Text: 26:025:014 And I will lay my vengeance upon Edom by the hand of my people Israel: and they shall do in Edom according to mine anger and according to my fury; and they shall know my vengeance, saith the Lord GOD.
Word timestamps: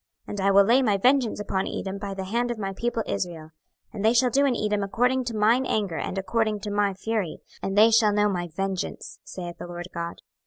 26:025:014 0.27 0.29
And 0.29 0.41
I 0.41 0.49
will 0.51 0.63
lay 0.63 0.81
my 0.81 0.97
vengeance 0.97 1.39
upon 1.39 1.67
Edom 1.67 1.97
by 1.99 2.15
the 2.15 2.23
hand 2.23 2.49
of 2.49 2.57
my 2.57 2.73
people 2.73 3.03
Israel: 3.05 3.51
and 3.93 4.03
they 4.03 4.13
shall 4.13 4.31
do 4.31 4.47
in 4.47 4.55
Edom 4.55 4.81
according 4.81 5.25
to 5.25 5.35
mine 5.37 5.63
anger 5.67 5.97
and 5.99 6.17
according 6.17 6.59
to 6.61 6.71
my 6.71 6.95
fury; 6.95 7.37
and 7.61 7.77
they 7.77 7.91
shall 7.91 8.11
know 8.11 8.27
my 8.27 8.47
vengeance, 8.47 9.19
saith 9.23 9.59
the 9.59 9.67
Lord 9.67 9.89
GOD. 9.93 10.21